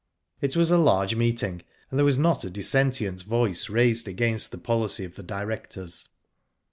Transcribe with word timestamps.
It 0.41 0.55
was 0.55 0.71
a 0.71 0.79
large 0.79 1.13
meeting, 1.15 1.61
and 1.91 1.99
there 1.99 2.05
was 2.05 2.17
not 2.17 2.43
a 2.43 2.49
d 2.49 2.61
ssentient 2.61 3.21
voice 3.23 3.69
raised 3.69 4.07
against 4.07 4.49
the 4.49 4.57
policy 4.57 5.05
of 5.05 5.13
the 5.13 5.23
direcjcors. 5.23 6.07